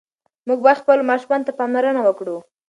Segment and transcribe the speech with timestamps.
[0.47, 2.35] موږ باید خپلو ماشومانو ته پاملرنه وکړو.